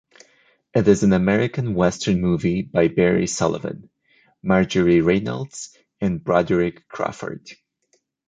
[0.73, 3.91] It is an American Western movie with Barry Sullivan,
[4.41, 7.47] Marjorie Reynolds and Broderick Crawford.